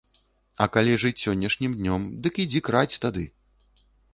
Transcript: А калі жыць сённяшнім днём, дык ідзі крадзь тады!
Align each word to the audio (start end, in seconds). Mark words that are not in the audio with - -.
А 0.65 0.67
калі 0.77 0.95
жыць 1.03 1.19
сённяшнім 1.25 1.75
днём, 1.81 2.09
дык 2.27 2.33
ідзі 2.45 2.65
крадзь 2.71 2.99
тады! 3.05 3.29